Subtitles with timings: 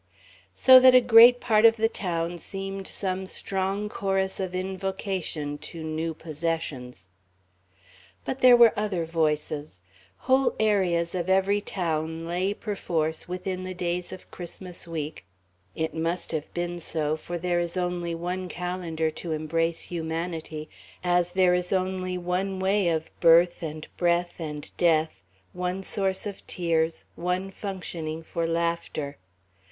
[0.55, 5.83] So that a great part of the town seemed some strong chorus of invocation to
[5.83, 7.07] new possessions.
[8.25, 9.79] But there were other voices.
[10.25, 15.23] Whole areas of every town lay, perforce, within the days of Christmas Week
[15.75, 20.67] it must have been so, for there is only one calendar to embrace humanity,
[21.03, 25.21] as there is only one way of birth and breath and death,
[25.53, 29.19] one source of tears, one functioning for laughter.